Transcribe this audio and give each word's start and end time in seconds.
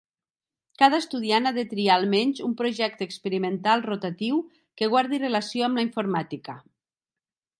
Cada 0.81 0.99
estudiant 1.03 1.49
ha 1.49 1.51
de 1.57 1.65
triar 1.73 1.97
almenys 2.01 2.41
un 2.47 2.55
projecte 2.61 3.07
experimental 3.09 3.85
rotatiu 3.89 4.41
que 4.81 4.91
guardi 4.95 5.23
relació 5.25 5.67
amb 5.69 5.81
la 5.81 5.87
informàtica. 5.89 6.57